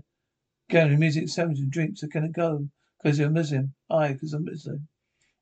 gambling, 0.68 0.98
music, 0.98 1.28
sandwich 1.28 1.60
and 1.60 1.70
drinks 1.70 2.02
are 2.02 2.08
gonna 2.08 2.28
go. 2.28 2.68
Cause 3.04 3.20
you're 3.20 3.28
a 3.28 3.30
Muslim. 3.30 3.72
I, 3.88 4.14
cause 4.14 4.32
I'm 4.32 4.44
Muslim. 4.46 4.88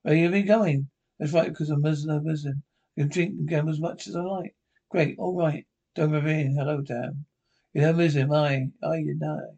Where 0.02 0.14
you 0.14 0.30
be 0.30 0.42
going? 0.42 0.90
That's 1.18 1.32
right, 1.32 1.48
because 1.48 1.70
I'm 1.70 1.80
Muslim, 1.80 2.24
Muslim. 2.26 2.62
I 2.96 3.00
can 3.00 3.08
drink 3.08 3.30
and 3.38 3.48
gamble 3.48 3.72
as 3.72 3.80
much 3.80 4.06
as 4.06 4.14
I 4.14 4.20
like. 4.20 4.54
Great, 4.88 5.18
all 5.18 5.36
right. 5.36 5.66
Don't 5.96 6.14
in. 6.14 6.54
Hello, 6.56 6.80
damn. 6.80 7.26
You're 7.72 7.88
a 7.88 7.92
Muslim, 7.92 8.32
I. 8.32 8.70
I, 8.84 8.96
you 8.98 9.16
know. 9.18 9.56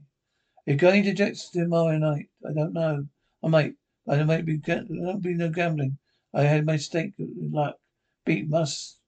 You're 0.65 0.79
going 0.79 1.05
to 1.05 1.13
Jackson 1.13 1.65
tomorrow 1.65 1.99
night. 1.99 2.31
I 2.49 2.55
don't 2.55 2.73
know. 2.73 3.07
I 3.45 3.49
might. 3.49 3.75
I 4.09 4.23
might 4.23 4.47
be. 4.47 4.59
Won't 4.67 5.23
be 5.23 5.35
no 5.35 5.51
gambling. 5.51 5.99
I 6.33 6.45
had 6.45 6.65
my 6.65 6.77
stake 6.77 7.13
luck. 7.19 7.77
Beat 8.25 8.49
must. 8.49 9.01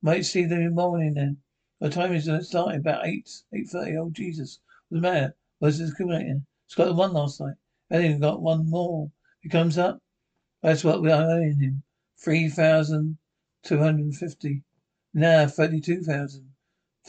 Might 0.00 0.24
see 0.24 0.44
them 0.44 0.60
in 0.60 0.64
the 0.68 0.70
morning 0.70 1.12
then. 1.12 1.42
What 1.78 1.92
time 1.92 2.14
is 2.14 2.28
it 2.28 2.44
starting? 2.44 2.80
About 2.80 3.06
eight. 3.06 3.30
Eight 3.52 3.68
thirty. 3.68 3.98
Oh 3.98 4.08
Jesus. 4.08 4.58
What's 4.88 5.02
the? 5.02 5.34
What's 5.58 5.78
this 5.78 5.92
accumulating? 5.92 6.46
Scotland 6.66 6.96
won 6.96 7.12
last 7.12 7.42
night. 7.42 7.56
And 7.90 8.20
got 8.22 8.40
one 8.40 8.70
more. 8.70 9.10
He 9.40 9.50
comes 9.50 9.76
up. 9.76 10.00
That's 10.62 10.82
what 10.82 11.02
we 11.02 11.12
are 11.12 11.30
owing 11.30 11.60
him. 11.60 11.82
Three 12.16 12.48
thousand 12.48 13.18
two 13.66 13.78
hundred 13.78 14.04
and 14.04 14.16
fifty. 14.16 14.62
Now 15.12 15.46
thirty-two 15.46 16.02
thousand 16.02 16.50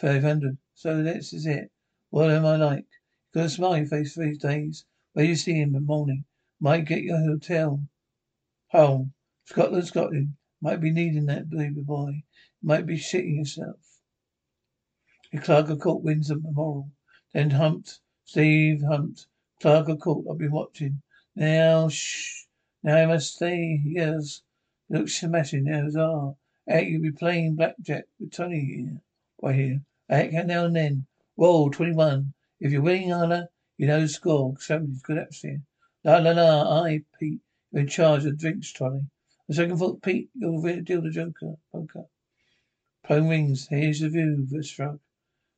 five 0.02 0.24
hundred. 0.24 0.58
So 0.74 1.04
this 1.04 1.32
is 1.32 1.46
it. 1.46 1.70
What 2.10 2.32
am 2.32 2.46
I 2.46 2.56
like? 2.56 2.88
Got 3.34 3.46
a 3.46 3.50
smiley 3.50 3.86
face 3.86 4.14
for 4.14 4.24
these 4.24 4.40
days. 4.40 4.86
Where 5.14 5.26
you 5.26 5.36
see 5.36 5.54
him 5.54 5.70
in 5.70 5.74
the 5.74 5.80
morning? 5.82 6.26
Might 6.60 6.86
get 6.86 7.04
your 7.04 7.20
hotel. 7.20 7.82
Home. 8.72 9.14
Scotland, 9.46 9.86
Scotland. 9.86 10.34
Might 10.62 10.82
be 10.82 10.92
needing 10.92 11.28
that, 11.28 11.50
baby 11.50 11.82
boy. 11.82 12.24
Might 12.64 12.88
be 12.88 12.98
shitting 12.98 13.38
yourself. 13.38 13.78
The 15.32 15.40
clerk 15.40 15.70
of 15.70 15.80
court 15.80 16.04
wins 16.04 16.32
a 16.32 16.36
memorial. 16.36 16.90
Then 17.34 17.52
humped. 17.52 18.00
Steve 18.26 18.82
humped. 18.88 19.28
Clerk 19.62 19.90
of 19.90 20.00
court, 20.00 20.26
I've 20.30 20.40
been 20.40 20.52
watching. 20.52 21.02
Now, 21.36 21.90
shh. 21.90 22.46
Now 22.82 22.96
I 22.98 23.06
must 23.06 23.36
stay. 23.36 23.82
Yes. 23.86 24.42
Look 24.90 25.10
smashing. 25.10 25.66
There's 25.66 25.96
are. 25.96 26.36
Heck, 26.68 26.88
you'll 26.88 27.02
be 27.02 27.12
playing 27.12 27.56
blackjack 27.56 28.06
with 28.20 28.32
Tony 28.32 28.60
here. 28.60 29.02
Right 29.42 29.56
here. 29.56 29.82
Heck, 30.10 30.34
now 30.34 30.66
and 30.66 30.76
then. 30.76 31.06
Roll 31.38 31.70
21. 31.72 32.34
If 32.60 32.72
you're 32.72 32.82
winning, 32.82 33.12
Anna, 33.12 33.50
you 33.78 33.88
know 33.88 34.02
the 34.02 34.08
score. 34.08 34.56
Somebody's 34.60 35.02
good 35.02 35.18
atmosphere. 35.18 35.62
La 36.04 36.18
la 36.18 36.32
la. 36.32 36.84
I, 36.84 37.04
Pete. 37.20 37.42
You're 37.72 37.84
in 37.84 37.88
charge 37.88 38.26
of 38.26 38.38
drinks 38.38 38.72
trolley. 38.72 39.06
The 39.48 39.54
second 39.56 39.78
foot, 39.78 40.02
Pete. 40.02 40.30
You'll 40.34 40.62
deal 40.82 41.02
the 41.02 41.10
joker. 41.10 41.56
Poker. 41.72 42.06
Phone 43.08 43.30
rings. 43.30 43.68
Here's 43.70 44.02
the 44.02 44.10
view. 44.10 44.46
The 44.50 44.64
shrug. 44.64 45.00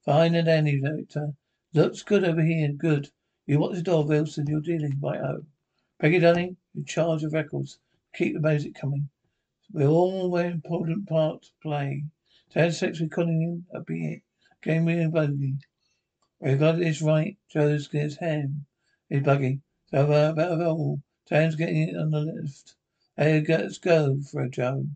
Fine 0.06 0.36
and 0.36 0.46
dandy, 0.46 0.80
Victor. 0.80 1.34
Looks 1.74 2.04
good 2.04 2.24
over 2.24 2.44
here. 2.44 2.72
Good. 2.72 3.10
You 3.48 3.60
watch 3.60 3.76
the 3.76 3.82
door, 3.82 4.06
Wilson. 4.06 4.46
You're 4.48 4.62
dealing. 4.62 5.00
Right, 5.02 5.20
oh. 5.20 5.46
Peggy 6.00 6.20
Dunning, 6.20 6.58
in 6.76 6.86
charge 6.86 7.24
of 7.24 7.34
records. 7.34 7.80
Keep 8.16 8.36
the 8.36 8.40
music 8.40 8.76
coming. 8.76 9.10
We're 9.72 9.88
all 9.88 10.36
an 10.36 10.48
important 10.48 11.08
part 11.08 11.44
to 11.44 11.50
play. 11.62 12.06
Dad 12.52 12.74
sex 12.74 13.00
with 13.00 13.12
Cunningham, 13.12 13.68
a 13.72 13.82
be 13.82 14.14
it. 14.14 14.22
Game 14.64 14.86
with 14.86 15.06
a 15.06 15.10
buggy. 15.10 15.58
We 16.40 16.56
got 16.56 16.78
this 16.78 17.04
right. 17.04 17.38
Joe's 17.52 17.88
gets 17.88 18.16
ham. 18.16 18.66
His 19.10 19.22
buggy. 19.22 19.62
So 19.92 20.12
uh, 20.12 20.32
about 20.32 20.62
all. 20.62 21.02
Dan's 21.30 21.56
getting 21.56 21.90
it 21.90 21.96
on 21.96 22.10
the 22.10 22.22
lift. 22.22 22.76
Hey, 23.16 23.46
let's 23.48 23.78
go 23.78 24.20
for 24.32 24.42
a 24.42 24.50
Joe. 24.50 24.88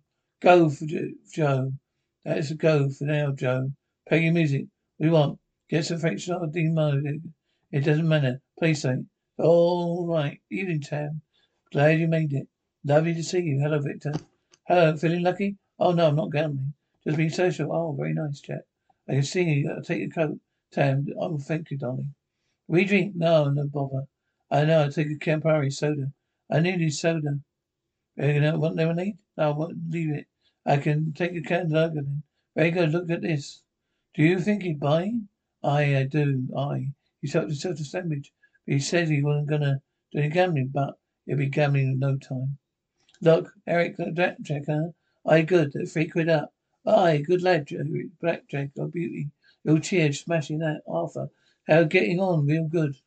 Go 0.42 0.72
for 0.72 0.88
Joe. 1.32 1.74
That's 2.26 2.50
a 2.50 2.56
go 2.56 2.90
for 2.90 3.04
now, 3.04 3.32
Joe. 3.32 3.74
Peggy 4.10 4.32
music. 4.32 4.66
We 4.98 5.12
want? 5.12 5.38
Get 5.70 5.86
some 5.86 6.00
French 6.00 6.28
or 6.30 6.48
demoted. 6.48 7.32
It 7.72 7.82
doesn't 7.82 8.08
matter. 8.08 8.42
Play 8.58 8.74
something. 8.74 9.08
All 9.38 10.08
right. 10.08 10.40
Evening, 10.50 10.82
Tam. 10.82 11.22
Glad 11.72 12.00
you 12.00 12.08
made 12.08 12.34
it. 12.34 12.48
Lovely 12.84 13.14
to 13.14 13.24
see 13.24 13.42
you. 13.42 13.60
Hello, 13.60 13.80
Victor. 13.80 14.14
Hello. 14.66 14.96
Feeling 14.96 15.24
lucky? 15.24 15.58
Oh, 15.78 15.92
no, 15.92 16.08
I'm 16.08 16.16
not 16.16 16.32
gambling. 16.32 16.74
Just 17.06 17.18
being 17.18 17.30
social. 17.30 17.74
Oh, 17.74 17.92
very 17.92 18.14
nice, 18.14 18.40
Jack. 18.40 18.62
I 19.10 19.16
can 19.16 19.24
see 19.24 19.44
you. 19.44 19.70
I'll 19.70 19.82
take 19.82 20.00
your 20.00 20.10
coat. 20.10 20.40
Tam. 20.72 21.06
Oh, 21.20 21.38
thank 21.38 21.70
you, 21.70 21.78
darling. 21.78 22.16
We 22.70 22.86
drink? 22.86 23.14
No, 23.14 23.50
no 23.50 23.68
bother. 23.68 24.08
I 24.50 24.64
know. 24.64 24.84
I'll 24.84 24.92
take 24.92 25.08
a 25.08 25.16
Campari 25.16 25.72
soda. 25.72 26.14
I 26.50 26.62
need 26.62 26.90
soda. 26.94 27.42
You 28.16 28.40
know, 28.40 28.58
want 28.58 28.78
lemonade? 28.78 29.18
No, 29.36 29.50
I 29.50 29.58
won't 29.58 29.90
leave 29.90 30.14
it. 30.14 30.28
I 30.66 30.78
can 30.78 31.12
take 31.12 31.36
a 31.36 31.42
can 31.42 31.76
of 31.76 31.98
Very 32.56 32.72
good. 32.72 32.92
Look 32.92 33.10
at 33.12 33.22
this. 33.22 33.64
Do 34.14 34.24
you 34.24 34.40
think 34.40 34.64
he'd 34.64 34.80
buy? 34.80 35.12
I, 35.62 35.98
I 35.98 36.04
do. 36.04 36.48
I. 36.56 36.94
He 37.22 37.28
helped 37.28 37.50
himself 37.50 37.76
to 37.80 37.84
sandwich. 37.84 38.32
But 38.66 38.76
he 38.76 38.80
said 38.80 39.10
he 39.10 39.22
wasn't 39.22 39.50
gonna 39.50 39.82
do 40.14 40.20
any 40.20 40.30
gambling, 40.30 40.70
but 40.70 40.98
he'll 41.26 41.36
be 41.36 41.50
gambling 41.50 41.88
in 41.88 42.00
no 42.00 42.18
time. 42.18 42.60
Look, 43.24 43.54
Eric, 43.66 43.96
blackjack, 43.96 44.64
huh? 44.68 44.90
Aye, 45.26 45.44
good. 45.44 45.72
Three 45.88 46.10
quid 46.10 46.28
up. 46.28 46.54
Aye, 46.86 47.24
good 47.26 47.42
lad, 47.42 47.70
Blackjack, 48.20 48.72
oh 48.78 48.88
beauty. 48.88 49.32
Real 49.64 49.80
cheers, 49.80 50.20
smashing 50.20 50.60
that. 50.60 50.82
Arthur, 50.86 51.30
how 51.66 51.86
getting 51.86 52.20
on? 52.20 52.46
Real 52.46 52.68
good. 52.68 52.98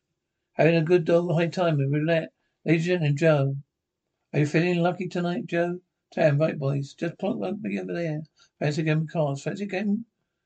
Having 0.53 0.75
a 0.77 0.81
good 0.81 1.07
old 1.11 1.35
high 1.35 1.49
time 1.49 1.77
with 1.77 1.93
roulette. 1.93 2.33
Ladies 2.65 2.87
and 2.87 3.15
Joe. 3.15 3.57
Are 4.33 4.39
you 4.39 4.47
feeling 4.47 4.81
lucky 4.81 5.07
tonight, 5.07 5.45
Joe? 5.45 5.81
Tam, 6.11 6.39
right, 6.39 6.57
boys. 6.57 6.95
Just 6.95 7.19
plonk 7.19 7.61
me 7.61 7.79
over 7.79 7.93
there. 7.93 8.23
Fancy 8.57 8.81
game 8.81 9.01
of 9.03 9.09
cards. 9.09 9.43
Fancy 9.43 9.67
game? 9.67 10.05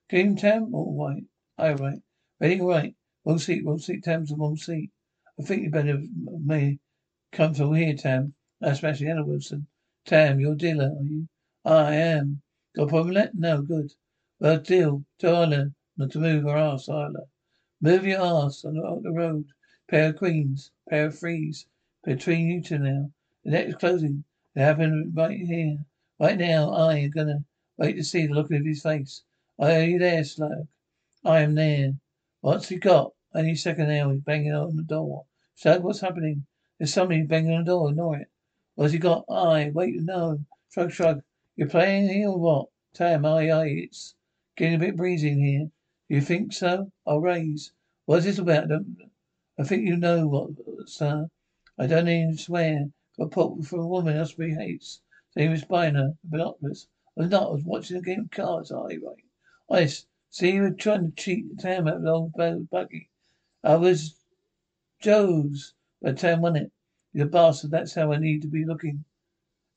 Game, 0.10 0.36
Tam? 0.36 0.76
All 0.76 0.98
right. 1.00 1.24
Aye, 1.58 1.76
right. 1.76 2.00
Ready? 2.42 2.60
Right. 2.60 2.94
One 3.24 3.40
seat, 3.40 3.64
one 3.64 3.80
seat, 3.80 4.04
Tam's 4.04 4.34
one 4.34 4.58
seat. 4.58 4.92
I 5.40 5.44
think 5.44 5.64
you 5.64 5.70
better 5.70 5.94
uh, 5.94 6.38
may 6.44 6.80
come 7.32 7.54
from 7.54 7.74
here, 7.74 7.96
Tam. 7.96 8.34
Smashing 8.64 9.10
Anna 9.10 9.26
Wilson. 9.26 9.66
Tam, 10.06 10.40
you're 10.40 10.54
a 10.54 10.56
dealer, 10.56 10.96
are 10.96 11.04
you? 11.04 11.28
I 11.66 11.96
am. 11.96 12.44
Got 12.76 12.84
a 12.84 12.88
problem 12.88 13.14
yet? 13.14 13.34
No, 13.34 13.64
good. 13.64 13.92
Well, 14.40 14.60
deal. 14.60 15.04
Anna 15.24 15.74
not 15.98 16.12
to 16.12 16.20
move 16.20 16.44
her 16.44 16.58
ass, 16.58 16.88
Isla. 16.88 17.26
Move 17.82 18.06
your 18.06 18.22
ass 18.22 18.64
on 18.64 18.76
the, 18.76 18.82
on 18.82 19.02
the 19.02 19.12
road. 19.12 19.48
Pair 19.90 20.10
of 20.10 20.18
queens, 20.18 20.72
pair 20.88 21.08
of 21.08 21.18
threes. 21.18 21.66
Between 22.04 22.50
you 22.50 22.62
two 22.62 22.78
now. 22.78 23.12
The 23.44 23.52
next 23.52 23.80
closing. 23.80 24.24
It 24.56 24.60
happened 24.60 25.18
right 25.18 25.40
here. 25.40 25.86
Right 26.20 26.38
now, 26.38 26.72
I 26.72 26.98
am 27.00 27.10
gonna 27.10 27.44
wait 27.78 27.94
to 27.94 28.04
see 28.04 28.28
the 28.28 28.34
look 28.34 28.52
of 28.52 28.64
his 28.64 28.84
face. 28.84 29.24
Are 29.58 29.84
you 29.84 29.98
there, 29.98 30.24
Slug? 30.24 30.68
I 31.26 31.42
am 31.42 31.56
there. 31.56 31.94
What's 32.42 32.70
he 32.70 32.78
got? 32.78 33.14
Any 33.36 33.56
second 33.56 33.90
now, 33.90 34.12
he's 34.12 34.22
banging 34.22 34.54
on 34.54 34.76
the 34.76 34.84
door. 34.84 35.26
Slug, 35.56 35.84
what's 35.84 36.02
happening? 36.02 36.46
There's 36.78 36.94
somebody 36.94 37.24
banging 37.24 37.54
on 37.54 37.66
the 37.66 37.72
door. 37.72 37.90
Ignore 37.90 38.18
it. 38.18 38.31
What's 38.82 38.94
he 38.94 38.98
got? 38.98 39.26
Aye, 39.30 39.70
wait, 39.76 40.02
no. 40.02 40.40
Shrug, 40.72 40.92
shrug. 40.92 41.22
You're 41.56 41.70
playing 41.70 42.10
here 42.10 42.30
or 42.30 42.40
what? 42.40 42.70
Tam, 42.96 43.28
aye, 43.28 43.52
aye. 43.52 43.68
It's 43.68 44.16
getting 44.58 44.74
a 44.74 44.80
bit 44.80 44.96
breezy 44.96 45.30
in 45.30 45.46
here. 45.46 45.70
You 46.10 46.20
think 46.20 46.52
so? 46.52 46.92
I'll 47.06 47.22
raise. 47.22 47.74
What's 48.06 48.26
this 48.26 48.40
about? 48.40 48.72
I 49.60 49.64
think 49.64 49.88
you 49.88 49.98
know 49.98 50.26
what, 50.26 50.90
sir. 50.90 51.28
I 51.78 51.86
don't 51.86 52.08
even 52.08 52.36
swear. 52.40 52.90
Got 53.20 53.30
put 53.30 53.66
for 53.66 53.82
a 53.82 53.88
woman 53.88 54.18
Osprey 54.18 54.56
hates. 54.56 55.02
So 55.30 55.42
he 55.42 55.48
was 55.48 55.64
buying 55.64 55.94
her 55.94 56.14
binoculars. 56.24 56.88
I 57.16 57.22
was 57.22 57.30
not. 57.30 57.50
I 57.50 57.52
was 57.52 57.64
watching 57.64 57.98
a 57.98 58.02
game 58.02 58.22
of 58.22 58.32
cards. 58.32 58.72
Aye, 58.72 58.98
right. 59.06 59.24
Honest. 59.70 60.08
See, 60.32 60.54
you 60.54 60.64
were 60.64 60.72
trying 60.72 61.12
to 61.12 61.16
cheat 61.16 61.60
Tam 61.60 61.88
out 61.88 61.98
of 61.98 62.02
the 62.02 62.10
old 62.10 62.34
buggy. 62.34 63.10
I 63.64 63.76
was 63.76 64.16
Joe's, 65.00 65.76
but 66.02 66.18
Tam 66.18 66.42
won 66.42 66.56
it. 66.56 66.72
You're 67.14 67.28
a 67.28 67.30
bastard. 67.30 67.72
That's 67.72 67.94
how 67.94 68.12
I 68.12 68.18
need 68.18 68.42
to 68.44 68.48
be 68.48 68.66
looking. 68.66 69.04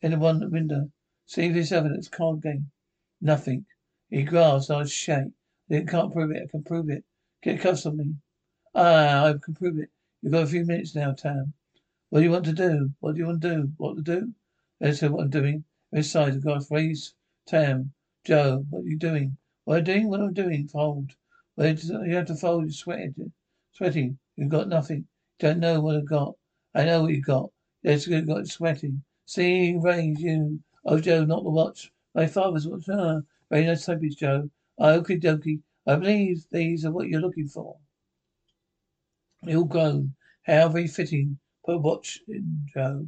In 0.03 0.11
the 0.13 0.19
one 0.19 0.51
window. 0.51 0.91
See 1.27 1.51
for 1.51 1.57
yourself 1.57 1.87
in 1.87 2.01
card 2.11 2.43
game. 2.43 2.71
Nothing. 3.21 3.67
He 4.11 4.23
grasped. 4.23 4.71
I 4.71 4.79
was 4.79 4.93
shake. 4.93 5.33
I 5.71 5.81
can't 5.81 6.13
prove 6.13 6.31
it. 6.31 6.43
I 6.45 6.47
can 6.51 6.63
prove 6.63 6.91
it. 6.91 7.05
Get 7.43 7.61
cuffs 7.61 7.87
on 7.87 7.97
me. 7.97 8.15
Ah, 8.75 9.27
I 9.27 9.35
can 9.43 9.55
prove 9.55 9.79
it. 9.79 9.91
You've 10.23 10.33
got 10.33 10.43
a 10.43 10.47
few 10.47 10.65
minutes 10.65 10.95
now, 10.95 11.13
Tam. 11.13 11.55
What 12.11 12.21
do 12.21 12.25
you 12.25 12.31
want 12.31 12.45
to 12.45 12.53
do? 12.53 12.91
What 13.01 13.15
do 13.15 13.19
you 13.19 13.27
want 13.27 13.41
to 13.43 13.55
do? 13.55 13.73
What 13.79 13.97
to 13.97 14.03
do? 14.03 14.93
See 14.93 15.09
what 15.09 15.25
I'm 15.25 15.31
doing. 15.31 15.65
Besides, 15.91 16.37
I've 16.37 16.45
got 16.45 16.61
to 16.61 16.75
raise 16.75 17.15
Tam. 17.47 17.93
Joe, 18.25 18.65
what 18.71 18.85
are 18.85 18.89
you 18.89 18.99
doing? 18.99 19.37
What 19.65 19.77
am 19.77 19.81
I 19.81 19.85
doing? 19.85 20.09
What 20.09 20.21
am 20.21 20.29
I 20.29 20.33
doing? 20.33 20.69
Fold. 20.69 21.13
Well, 21.57 21.75
you 21.75 22.15
have 22.15 22.27
to 22.27 22.35
fold. 22.35 22.65
You're 22.65 22.73
sweating. 22.73 23.33
Sweating. 23.73 24.19
You've 24.37 24.51
got 24.51 24.69
nothing. 24.69 25.07
You 25.41 25.49
don't 25.49 25.61
know 25.61 25.81
what 25.81 25.97
I've 25.97 26.07
got. 26.07 26.35
I 26.75 26.85
know 26.85 27.03
what 27.03 27.13
you've 27.13 27.25
got. 27.25 27.51
Yes, 27.83 28.07
you've 28.07 28.27
got 28.27 28.49
sweating. 28.49 29.05
Seeing 29.27 29.81
raise 29.81 30.21
you. 30.21 30.61
Oh, 30.85 30.99
Joe, 30.99 31.25
not 31.25 31.45
the 31.45 31.51
watch. 31.51 31.93
My 32.15 32.27
father's 32.27 32.67
watch. 32.67 32.89
Ah, 32.89 33.21
very 33.51 33.67
nice 33.67 33.87
typist, 33.87 34.19
Joe. 34.19 34.51
Oh, 34.79 35.01
okie 35.01 35.23
dokie. 35.23 35.61
I 35.87 35.97
believe 35.97 36.47
these 36.51 36.85
are 36.85 36.91
what 36.91 37.09
you're 37.09 37.21
looking 37.21 37.47
for. 37.47 37.77
They 39.43 39.55
all 39.55 39.65
grown. 39.65 40.15
How 40.43 40.69
very 40.69 40.89
fitting. 40.89 41.39
Put 41.65 41.81
watch 41.83 42.21
in 42.27 42.67
Joe. 42.75 43.07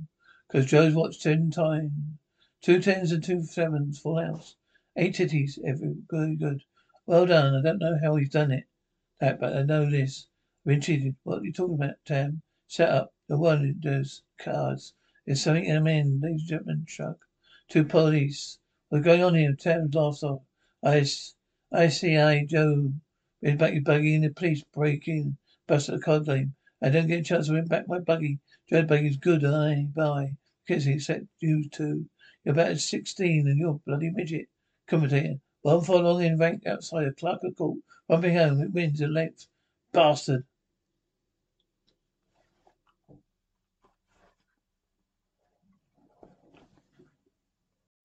Cause 0.48 0.66
Joe's 0.66 0.94
watch 0.94 1.20
ten 1.20 1.50
times. 1.50 1.92
Two 2.62 2.80
tens 2.80 3.10
and 3.12 3.24
two 3.24 3.42
sevens. 3.42 3.98
Full 3.98 4.20
house. 4.22 4.56
Eight 4.96 5.16
titties. 5.16 5.58
Every 5.66 5.94
good, 6.06 6.38
good. 6.38 6.62
Well 7.06 7.26
done. 7.26 7.54
I 7.54 7.62
don't 7.62 7.78
know 7.78 7.98
how 8.02 8.16
he's 8.16 8.30
done 8.30 8.52
it. 8.52 8.64
That, 9.20 9.40
but 9.40 9.56
I 9.56 9.62
know 9.62 9.90
this. 9.90 10.28
I've 10.60 10.70
been 10.70 10.80
cheated. 10.80 11.16
What 11.24 11.40
are 11.40 11.44
you 11.44 11.52
talking 11.52 11.74
about, 11.74 11.96
Tam? 12.04 12.42
Set 12.68 12.90
up. 12.90 13.12
The 13.28 13.36
one 13.36 13.60
who 13.60 13.72
does 13.72 14.22
cards. 14.38 14.94
There's 15.26 15.42
something 15.42 15.64
in 15.64 15.74
them 15.74 15.86
in, 15.88 16.20
ladies 16.20 16.42
and 16.42 16.48
gentlemen. 16.48 16.86
Chuck. 16.86 17.18
Two 17.68 17.84
police. 17.84 18.58
What's 18.88 19.04
going 19.04 19.24
on 19.24 19.34
here? 19.34 19.52
Tam 19.54 19.90
laughs 19.90 20.22
off. 20.22 20.42
I, 20.84 21.04
I 21.72 21.88
see. 21.88 22.16
I 22.16 22.44
Joe. 22.44 22.92
Been 23.42 23.56
back 23.56 23.72
your 23.72 23.82
buggy 23.82 24.14
in 24.14 24.22
the 24.22 24.30
police 24.30 24.62
break 24.72 25.08
in. 25.08 25.36
Busted 25.66 25.96
a 25.96 25.98
card 25.98 26.26
game. 26.26 26.54
I 26.80 26.88
don't 26.88 27.08
get 27.08 27.18
a 27.18 27.24
chance 27.24 27.48
to 27.48 27.54
win 27.54 27.66
back 27.66 27.88
my 27.88 27.98
buggy. 27.98 28.38
Joe's 28.70 28.86
buggy's 28.86 29.16
good. 29.16 29.44
I 29.44 29.88
bye. 29.92 30.36
Kids 30.68 30.86
except 30.86 31.26
you 31.40 31.68
two. 31.68 32.08
You're 32.44 32.52
about 32.52 32.78
sixteen 32.78 33.48
and 33.48 33.58
you're 33.58 33.70
a 33.70 33.78
bloody 33.78 34.10
midget. 34.10 34.46
Commentator. 34.86 35.40
One 35.62 35.82
following 35.82 36.26
in 36.26 36.38
rank 36.38 36.64
outside 36.66 37.08
a 37.08 37.12
clerk 37.12 37.42
of 37.42 37.56
court. 37.56 37.78
One 38.06 38.22
home. 38.22 38.60
It 38.60 38.72
wins 38.72 39.00
a 39.00 39.08
length. 39.08 39.48
Bastard. 39.90 40.44